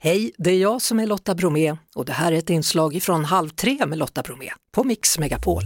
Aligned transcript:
Hej, 0.00 0.32
det 0.38 0.50
är 0.50 0.58
jag 0.58 0.82
som 0.82 1.00
är 1.00 1.06
Lotta 1.06 1.34
Bromé 1.34 1.76
och 1.94 2.04
det 2.04 2.12
här 2.12 2.32
är 2.32 2.36
ett 2.36 2.50
inslag 2.50 2.94
ifrån 2.94 3.24
Halv 3.24 3.48
tre 3.48 3.86
med 3.86 3.98
Lotta 3.98 4.22
Bromé 4.22 4.50
på 4.72 4.84
Mix 4.84 5.18
Megapol. 5.18 5.62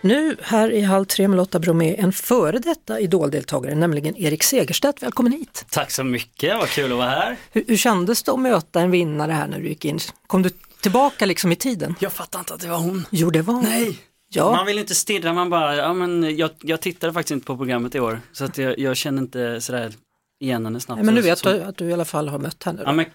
Nu 0.00 0.36
här 0.42 0.70
i 0.70 0.80
Halv 0.80 1.04
tre 1.04 1.28
med 1.28 1.36
Lotta 1.36 1.58
Bromé 1.58 1.96
en 1.96 2.12
före 2.12 2.58
detta 2.58 3.00
idoldeltagare, 3.00 3.74
nämligen 3.74 4.16
Erik 4.16 4.42
Segerstedt. 4.42 5.02
Välkommen 5.02 5.32
hit! 5.32 5.66
Tack 5.70 5.90
så 5.90 6.04
mycket, 6.04 6.56
vad 6.56 6.68
kul 6.68 6.92
att 6.92 6.98
vara 6.98 7.08
här. 7.10 7.36
Hur, 7.52 7.64
hur 7.68 7.76
kändes 7.76 8.22
det 8.22 8.32
att 8.32 8.40
möta 8.40 8.80
en 8.80 8.90
vinnare 8.90 9.32
här 9.32 9.46
när 9.48 9.60
du 9.60 9.68
gick 9.68 9.84
in? 9.84 9.98
Kom 10.26 10.42
du 10.42 10.50
tillbaka 10.80 11.26
liksom 11.26 11.52
i 11.52 11.56
tiden? 11.56 11.94
Jag 12.00 12.12
fattar 12.12 12.38
inte 12.38 12.54
att 12.54 12.60
det 12.60 12.68
var 12.68 12.78
hon. 12.78 13.06
Jo, 13.10 13.30
det 13.30 13.42
var 13.42 13.62
Nej! 13.62 13.98
Ja. 14.30 14.52
Man 14.52 14.66
vill 14.66 14.78
inte 14.78 14.94
stirra, 14.94 15.32
man 15.32 15.50
bara, 15.50 15.76
ja 15.76 15.92
men 15.92 16.36
jag, 16.36 16.50
jag 16.62 16.80
tittade 16.80 17.12
faktiskt 17.12 17.30
inte 17.30 17.46
på 17.46 17.56
programmet 17.56 17.94
i 17.94 18.00
år. 18.00 18.20
Så 18.32 18.44
att 18.44 18.58
jag, 18.58 18.78
jag 18.78 18.96
känner 18.96 19.22
inte 19.22 19.60
sådär 19.60 19.92
igen 20.40 20.64
henne 20.64 20.80
snabbt. 20.80 21.02
Men 21.04 21.14
nu 21.14 21.20
vet 21.20 21.42
du 21.42 21.62
att 21.62 21.76
du 21.76 21.84
i 21.88 21.92
alla 21.92 22.04
fall 22.04 22.28
har 22.28 22.38
mött 22.38 22.62
henne. 22.64 22.80
Ja 22.84 22.90
Då. 22.90 22.96
men 22.96 23.04
k- 23.04 23.10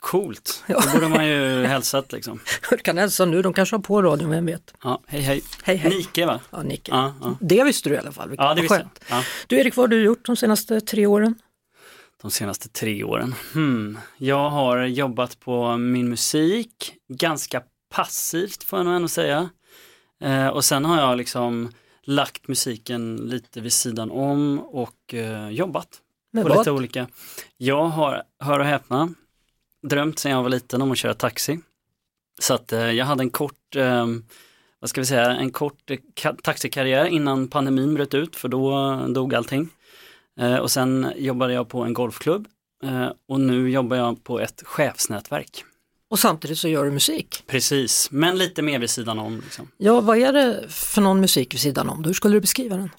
coolt, 0.00 0.64
Ja. 0.68 0.82
då 0.86 0.92
borde 0.92 1.08
man 1.08 1.26
ju 1.26 1.64
hälsat 1.64 2.12
liksom. 2.12 2.40
Du 2.70 2.76
kan 2.76 2.98
hälsa 2.98 3.24
nu, 3.24 3.42
de 3.42 3.52
kanske 3.52 3.76
har 3.76 3.80
på 3.82 4.02
radion, 4.02 4.30
vem 4.30 4.46
vet? 4.46 4.74
Ja, 4.82 5.02
hej 5.06 5.20
hej. 5.20 5.42
Hej 5.62 5.76
hej! 5.76 5.96
Nike 5.96 6.26
va? 6.26 6.40
Ja, 6.50 6.62
Nicke. 6.62 6.90
Ja, 6.92 7.14
ja. 7.20 7.36
Det 7.40 7.64
visste 7.64 7.88
du 7.88 7.94
i 7.94 7.98
alla 7.98 8.12
fall, 8.12 8.28
vilket 8.28 8.44
ja 8.44 8.48
det 8.54 8.62
var 8.62 8.62
visste 8.62 8.88
jag. 9.08 9.18
Ja. 9.18 9.24
Du 9.46 9.56
Erik, 9.60 9.76
vad 9.76 9.82
har 9.84 9.88
du 9.88 10.02
gjort 10.02 10.26
de 10.26 10.36
senaste 10.36 10.80
tre 10.80 11.06
åren? 11.06 11.34
De 12.22 12.30
senaste 12.30 12.68
tre 12.68 13.04
åren. 13.04 13.34
Hmm. 13.52 13.98
Jag 14.18 14.50
har 14.50 14.84
jobbat 14.84 15.40
på 15.40 15.76
min 15.76 16.08
musik, 16.08 16.94
ganska 17.08 17.62
passivt 17.94 18.62
får 18.62 18.78
jag 18.78 18.86
nog 18.86 18.94
ändå 18.94 19.08
säga. 19.08 19.48
Eh, 20.20 20.46
och 20.48 20.64
sen 20.64 20.84
har 20.84 21.00
jag 21.00 21.16
liksom 21.16 21.72
lagt 22.02 22.48
musiken 22.48 23.16
lite 23.16 23.60
vid 23.60 23.72
sidan 23.72 24.10
om 24.10 24.58
och 24.58 25.14
eh, 25.14 25.48
jobbat 25.50 25.88
Med 26.36 26.44
på 26.44 26.48
vad? 26.48 26.58
lite 26.58 26.70
olika. 26.70 27.06
Jag 27.56 27.84
har, 27.84 28.22
hör 28.40 28.58
och 28.58 28.66
häpna, 28.66 29.08
drömt 29.86 30.18
sedan 30.18 30.32
jag 30.32 30.42
var 30.42 30.50
liten 30.50 30.82
om 30.82 30.92
att 30.92 30.98
köra 30.98 31.14
taxi. 31.14 31.58
Så 32.40 32.54
att 32.54 32.72
eh, 32.72 32.90
jag 32.90 33.04
hade 33.06 33.22
en 33.22 33.30
kort, 33.30 33.76
eh, 33.76 34.06
vad 34.80 34.90
ska 34.90 35.00
vi 35.00 35.06
säga, 35.06 35.26
en 35.30 35.50
kort 35.52 35.90
ka- 36.20 36.40
taxikarriär 36.42 37.04
innan 37.04 37.48
pandemin 37.48 37.94
bröt 37.94 38.14
ut 38.14 38.36
för 38.36 38.48
då 38.48 38.96
dog 39.08 39.34
allting. 39.34 39.68
Eh, 40.40 40.56
och 40.56 40.70
sen 40.70 41.12
jobbade 41.16 41.52
jag 41.52 41.68
på 41.68 41.82
en 41.82 41.94
golfklubb 41.94 42.46
eh, 42.84 43.08
och 43.28 43.40
nu 43.40 43.70
jobbar 43.70 43.96
jag 43.96 44.24
på 44.24 44.40
ett 44.40 44.62
chefsnätverk. 44.66 45.64
Och 46.10 46.18
samtidigt 46.18 46.58
så 46.58 46.68
gör 46.68 46.84
du 46.84 46.90
musik. 46.90 47.42
Precis, 47.46 48.08
men 48.10 48.38
lite 48.38 48.62
mer 48.62 48.78
vid 48.78 48.90
sidan 48.90 49.18
om. 49.18 49.40
Liksom. 49.40 49.68
Ja, 49.76 50.00
vad 50.00 50.18
är 50.18 50.32
det 50.32 50.64
för 50.68 51.00
någon 51.00 51.20
musik 51.20 51.54
vid 51.54 51.60
sidan 51.60 51.88
om? 51.88 52.04
Hur 52.04 52.12
skulle 52.12 52.36
du 52.36 52.40
beskriva 52.40 52.76
den? 52.76 52.90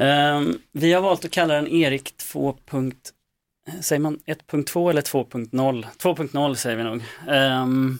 Um, 0.00 0.58
vi 0.72 0.92
har 0.92 1.02
valt 1.02 1.24
att 1.24 1.30
kalla 1.30 1.54
den 1.54 1.68
Erik 1.68 2.16
2. 2.16 2.56
Eh, 2.72 3.80
säger 3.80 4.00
man 4.00 4.18
1.2 4.26 4.90
eller 4.90 5.02
2.0? 5.02 5.86
2.0 5.98 6.54
säger 6.54 6.76
vi 6.76 6.84
nog. 6.84 7.02
Um, 7.28 7.98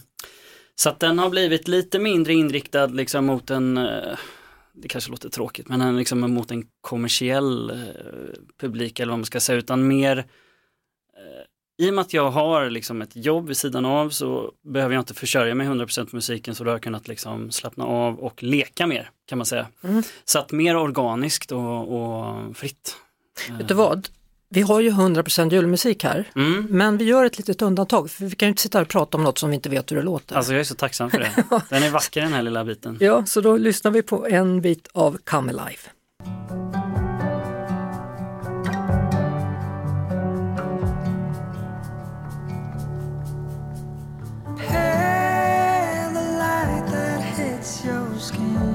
så 0.74 0.88
att 0.88 1.00
den 1.00 1.18
har 1.18 1.30
blivit 1.30 1.68
lite 1.68 1.98
mindre 1.98 2.34
inriktad 2.34 2.86
liksom 2.86 3.26
mot 3.26 3.50
en, 3.50 3.76
eh, 3.76 4.18
det 4.72 4.88
kanske 4.88 5.10
låter 5.10 5.28
tråkigt, 5.28 5.68
men 5.68 5.96
liksom 5.96 6.20
mot 6.20 6.50
en 6.50 6.66
kommersiell 6.80 7.70
eh, 7.70 7.76
publik 8.60 9.00
eller 9.00 9.10
vad 9.12 9.18
man 9.18 9.26
ska 9.26 9.40
säga, 9.40 9.58
utan 9.58 9.88
mer 9.88 10.24
i 11.78 11.90
och 11.90 11.94
med 11.94 12.02
att 12.02 12.12
jag 12.12 12.30
har 12.30 12.70
liksom 12.70 13.02
ett 13.02 13.16
jobb 13.16 13.48
vid 13.48 13.56
sidan 13.56 13.84
av 13.84 14.10
så 14.10 14.52
behöver 14.64 14.94
jag 14.94 15.00
inte 15.02 15.14
försörja 15.14 15.54
mig 15.54 15.66
100% 15.66 16.10
på 16.10 16.16
musiken 16.16 16.54
så 16.54 16.64
då 16.64 16.70
har 16.70 16.74
jag 16.74 16.82
kunnat 16.82 17.08
liksom 17.08 17.50
slappna 17.50 17.84
av 17.84 18.18
och 18.18 18.42
leka 18.42 18.86
mer 18.86 19.10
kan 19.26 19.38
man 19.38 19.46
säga. 19.46 19.66
Mm. 19.84 20.02
Så 20.24 20.38
att 20.38 20.52
mer 20.52 20.76
organiskt 20.76 21.52
och, 21.52 21.92
och 22.00 22.56
fritt. 22.56 22.96
Vet 23.58 23.68
du 23.68 23.74
vad? 23.74 24.08
Vi 24.48 24.60
har 24.62 24.80
ju 24.80 24.90
100% 24.90 25.52
julmusik 25.52 26.04
här, 26.04 26.24
Mm. 26.36 26.66
men 26.70 26.98
vi 26.98 27.04
gör 27.04 27.24
ett 27.24 27.38
litet 27.38 27.62
undantag 27.62 28.10
för 28.10 28.24
vi 28.24 28.30
kan 28.30 28.46
ju 28.46 28.50
inte 28.50 28.62
sitta 28.62 28.78
här 28.78 28.82
och 28.82 28.88
prata 28.88 29.16
om 29.18 29.24
något 29.24 29.38
som 29.38 29.48
vi 29.50 29.54
inte 29.54 29.68
vet 29.68 29.92
hur 29.92 29.96
det 29.96 30.02
låter. 30.02 30.36
Alltså 30.36 30.52
jag 30.52 30.60
är 30.60 30.64
så 30.64 30.74
tacksam 30.74 31.10
för 31.10 31.18
det. 31.18 31.30
Den 31.70 31.82
är 31.82 31.90
vacker 31.90 32.20
den 32.20 32.32
här 32.32 32.42
lilla 32.42 32.64
biten. 32.64 32.96
Ja, 33.00 33.26
så 33.26 33.40
då 33.40 33.56
lyssnar 33.56 33.90
vi 33.90 34.02
på 34.02 34.26
en 34.26 34.60
bit 34.60 34.88
av 34.92 35.18
Come 35.24 35.52
Alive. 35.52 35.78
Skin. 48.24 48.73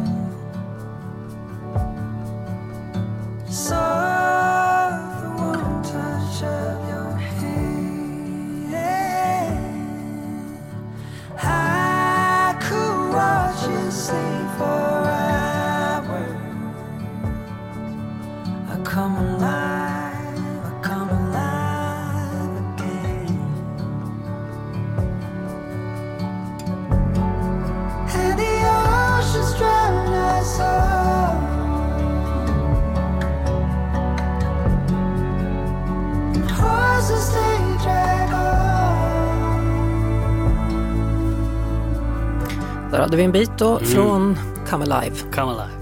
Där 42.92 43.00
hade 43.00 43.18
vi 43.18 43.24
en 43.24 43.32
bit 43.32 43.52
då 43.58 43.78
Mm. 43.78 43.86
från 43.90 44.38
Come 44.70 44.86
Alive. 44.96 45.16
Come 45.34 45.52
alive. 45.52 45.80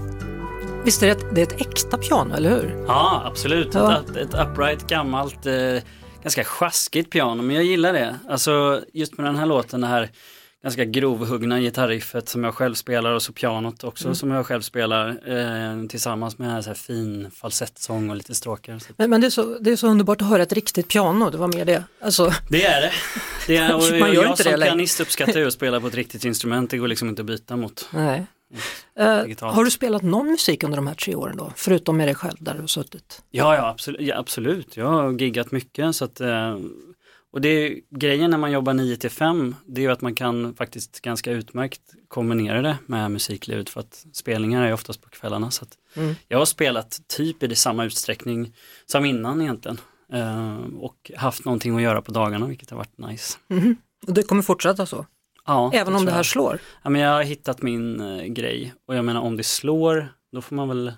Visst 0.84 1.02
är 1.02 1.06
det 1.06 1.12
ett, 1.12 1.24
det 1.34 1.40
är 1.40 1.46
ett 1.46 1.60
äkta 1.60 1.98
piano, 1.98 2.34
eller 2.34 2.50
hur? 2.50 2.84
Ja, 2.86 3.22
absolut. 3.26 3.74
Ja. 3.74 3.96
Ett, 3.98 4.16
ett 4.16 4.34
upright, 4.34 4.86
gammalt, 4.88 5.46
eh, 5.46 5.54
ganska 6.22 6.44
sjaskigt 6.44 7.10
piano, 7.10 7.42
men 7.42 7.56
jag 7.56 7.64
gillar 7.64 7.92
det. 7.92 8.16
Alltså 8.28 8.80
just 8.92 9.16
med 9.18 9.26
den 9.26 9.36
här 9.36 9.46
låten, 9.46 9.80
det 9.80 9.86
här 9.86 10.10
ganska 10.62 10.84
grovhuggna 10.84 11.60
gitarriffet 11.60 12.28
som 12.28 12.44
jag 12.44 12.54
själv 12.54 12.74
spelar 12.74 13.12
och 13.12 13.22
så 13.22 13.32
pianot 13.32 13.84
också 13.84 14.14
som 14.14 14.30
jag 14.30 14.46
själv 14.46 14.60
spelar 14.60 15.08
eh, 15.08 15.86
tillsammans 15.86 16.38
med 16.38 16.64
så 16.64 16.70
här 16.70 16.74
fin 16.74 17.30
falsettsång 17.30 18.10
och 18.10 18.16
lite 18.16 18.34
stråkar. 18.34 18.78
Men, 18.96 19.10
men 19.10 19.20
det, 19.20 19.26
är 19.26 19.30
så, 19.30 19.58
det 19.58 19.70
är 19.70 19.76
så 19.76 19.86
underbart 19.88 20.22
att 20.22 20.28
höra 20.28 20.42
ett 20.42 20.52
riktigt 20.52 20.88
piano, 20.88 21.30
det 21.30 21.38
var 21.38 21.56
mer 21.56 21.64
det. 21.64 21.84
Alltså, 22.00 22.32
Det 22.48 22.64
är 22.64 22.80
det. 22.80 22.92
det 23.46 23.56
är, 23.56 23.74
och 23.76 23.82
Man 24.00 24.12
gör 24.12 24.22
jag 24.22 24.32
inte 24.32 24.42
som 24.42 24.52
det 24.52 24.66
pianist 24.66 25.00
uppskattar 25.00 25.40
ju 25.40 25.46
att 25.46 25.52
spela 25.60 25.80
på 25.80 25.86
ett 25.86 25.94
riktigt 25.94 26.24
instrument, 26.24 26.70
det 26.70 26.78
går 26.78 26.88
liksom 26.88 27.08
inte 27.08 27.22
att 27.22 27.26
byta 27.26 27.56
mot. 27.56 27.88
nej. 27.92 28.26
Digitalt. 29.24 29.54
har 29.54 29.64
du 29.64 29.70
spelat 29.70 30.02
någon 30.02 30.26
musik 30.26 30.62
under 30.62 30.76
de 30.76 30.86
här 30.86 30.94
tre 30.94 31.14
åren 31.14 31.36
då? 31.36 31.52
Förutom 31.56 31.96
med 31.96 32.08
dig 32.08 32.14
själv 32.14 32.36
där 32.40 32.54
du 32.54 32.60
har 32.60 32.66
suttit? 32.66 33.22
Ja, 33.30 33.54
ja, 33.56 33.68
absolut. 33.68 34.00
Ja, 34.00 34.16
absolut. 34.18 34.76
Jag 34.76 34.86
har 34.86 35.12
giggat 35.12 35.50
mycket. 35.50 35.96
Så 35.96 36.04
att, 36.04 36.20
eh, 36.20 36.56
och 37.32 37.40
det 37.40 37.48
är, 37.48 37.80
grejen 37.90 38.30
när 38.30 38.38
man 38.38 38.52
jobbar 38.52 38.74
9 38.74 38.96
till 38.96 39.10
5, 39.10 39.54
det 39.66 39.80
är 39.80 39.82
ju 39.82 39.92
att 39.92 40.00
man 40.00 40.14
kan 40.14 40.54
faktiskt 40.54 41.00
ganska 41.00 41.32
utmärkt 41.32 41.80
kombinera 42.08 42.62
det 42.62 42.78
med 42.86 43.10
musiklivet 43.10 43.70
för 43.70 43.80
att 43.80 44.06
spelningar 44.12 44.66
är 44.66 44.72
oftast 44.72 45.02
på 45.02 45.08
kvällarna. 45.08 45.50
Så 45.50 45.66
Mm. 45.96 46.14
Jag 46.28 46.38
har 46.38 46.44
spelat 46.44 47.00
typ 47.06 47.42
i 47.42 47.46
det 47.46 47.56
samma 47.56 47.84
utsträckning 47.84 48.54
som 48.86 49.04
innan 49.04 49.42
egentligen. 49.42 49.80
Eh, 50.12 50.56
och 50.78 51.10
haft 51.16 51.44
någonting 51.44 51.76
att 51.76 51.82
göra 51.82 52.02
på 52.02 52.12
dagarna, 52.12 52.46
vilket 52.46 52.70
har 52.70 52.76
varit 52.76 52.98
nice. 52.98 53.38
Mhm. 53.48 53.76
Och 54.06 54.14
det 54.14 54.22
kommer 54.22 54.42
fortsätta 54.42 54.86
så? 54.86 55.06
Ja, 55.46 55.70
Även 55.74 55.94
om 55.94 55.98
tror 55.98 56.06
det 56.06 56.12
här 56.12 56.18
jag. 56.18 56.26
slår? 56.26 56.60
Ja, 56.82 56.90
men 56.90 57.00
jag 57.00 57.10
har 57.12 57.22
hittat 57.22 57.62
min 57.62 58.00
eh, 58.00 58.24
grej 58.24 58.74
och 58.86 58.96
jag 58.96 59.04
menar 59.04 59.20
om 59.20 59.36
det 59.36 59.42
slår, 59.44 60.12
då 60.32 60.42
får 60.42 60.56
man 60.56 60.68
väl 60.68 60.92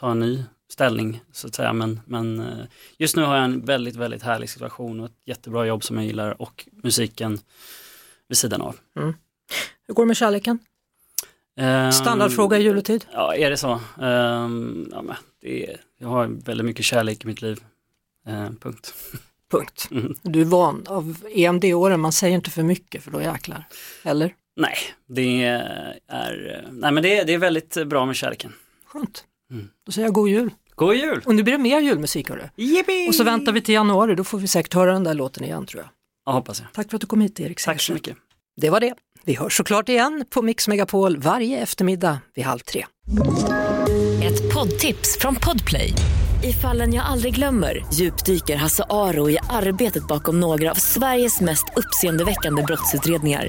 ta 0.00 0.10
en 0.10 0.18
ny 0.20 0.44
ställning 0.72 1.20
så 1.32 1.46
att 1.46 1.54
säga. 1.54 1.72
Men, 1.72 2.00
men 2.06 2.40
eh, 2.40 2.64
just 2.98 3.16
nu 3.16 3.22
har 3.22 3.34
jag 3.36 3.44
en 3.44 3.64
väldigt, 3.64 3.96
väldigt 3.96 4.22
härlig 4.22 4.50
situation 4.50 5.00
och 5.00 5.06
ett 5.06 5.18
jättebra 5.24 5.66
jobb 5.66 5.84
som 5.84 5.96
jag 5.96 6.06
gillar 6.06 6.42
och 6.42 6.68
musiken 6.82 7.38
vid 8.28 8.38
sidan 8.38 8.60
av. 8.62 8.76
Hur 9.86 9.94
går 9.94 10.02
det 10.02 10.06
med 10.06 10.16
kärleken? 10.16 10.58
Ehm, 11.56 11.92
Standardfråga 11.92 12.58
i 12.58 12.62
juletid? 12.62 13.04
Ja, 13.12 13.34
är 13.34 13.50
det 13.50 13.56
så? 13.56 13.80
Ehm, 14.02 14.88
ja, 14.92 15.02
men 15.02 15.16
det 15.40 15.66
är, 15.70 15.80
jag 15.98 16.08
har 16.08 16.26
väldigt 16.26 16.64
mycket 16.66 16.84
kärlek 16.84 17.24
i 17.24 17.26
mitt 17.26 17.42
liv. 17.42 17.60
Ehm, 18.26 18.56
punkt. 18.56 18.94
Punkt. 19.50 19.88
Mm. 19.90 20.14
Du 20.22 20.40
är 20.40 20.44
van 20.44 20.84
av 20.86 21.16
EMD-åren, 21.34 22.00
man 22.00 22.12
säger 22.12 22.34
inte 22.34 22.50
för 22.50 22.62
mycket 22.62 23.02
för 23.02 23.10
då 23.10 23.22
jäklar. 23.22 23.64
Eller? 24.02 24.34
Nej, 24.56 24.76
det 25.06 25.44
är, 25.44 26.68
nej, 26.72 26.92
men 26.92 27.02
det, 27.02 27.18
är- 27.18 27.24
det 27.24 27.32
är 27.34 27.38
väldigt 27.38 27.86
bra 27.86 28.06
med 28.06 28.16
kärleken. 28.16 28.52
Skönt. 28.86 29.24
Mm. 29.50 29.68
Då 29.86 29.92
säger 29.92 30.06
jag 30.06 30.14
god 30.14 30.28
jul. 30.28 30.50
God 30.74 30.96
jul! 30.96 31.22
Och 31.26 31.34
nu 31.34 31.42
blir 31.42 31.52
det 31.52 31.62
mer 31.62 31.80
julmusik 31.80 32.28
hörru. 32.28 32.48
Och 33.08 33.14
så 33.14 33.24
väntar 33.24 33.52
vi 33.52 33.60
till 33.60 33.74
januari, 33.74 34.14
då 34.14 34.24
får 34.24 34.38
vi 34.38 34.48
säkert 34.48 34.74
höra 34.74 34.92
den 34.92 35.04
där 35.04 35.14
låten 35.14 35.44
igen 35.44 35.66
tror 35.66 35.82
jag. 35.82 35.90
Ja, 36.26 36.32
hoppas 36.32 36.60
jag. 36.60 36.72
Tack 36.72 36.90
för 36.90 36.96
att 36.96 37.00
du 37.00 37.06
kom 37.06 37.20
hit 37.20 37.40
Erik 37.40 37.64
Tack 37.64 37.80
så 37.80 37.92
mycket. 37.92 38.16
Det 38.60 38.70
var 38.70 38.80
det. 38.80 38.94
Vi 39.24 39.34
hörs 39.34 39.56
såklart 39.56 39.88
igen 39.88 40.24
på 40.30 40.42
Mix 40.42 40.68
Megapol 40.68 41.16
varje 41.16 41.58
eftermiddag 41.58 42.18
vid 42.34 42.44
halv 42.44 42.58
tre. 42.58 42.86
Ett 44.22 44.54
poddtips 44.54 45.18
från 45.18 45.34
Podplay. 45.34 45.92
I 46.44 46.52
fallen 46.52 46.94
jag 46.94 47.04
aldrig 47.06 47.34
glömmer 47.34 47.84
djupdyker 47.92 48.56
Hasse 48.56 48.84
Aro 48.90 49.30
i 49.30 49.38
arbetet 49.50 50.06
bakom 50.06 50.40
några 50.40 50.70
av 50.70 50.74
Sveriges 50.74 51.40
mest 51.40 51.64
uppseendeväckande 51.76 52.62
brottsutredningar. 52.62 53.48